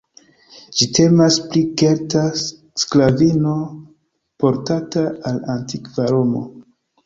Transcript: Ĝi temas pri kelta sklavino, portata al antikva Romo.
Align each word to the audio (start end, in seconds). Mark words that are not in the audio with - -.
Ĝi 0.77 0.87
temas 0.99 1.37
pri 1.51 1.61
kelta 1.81 2.23
sklavino, 2.85 3.53
portata 4.45 5.07
al 5.33 5.41
antikva 5.61 6.13
Romo. 6.17 6.47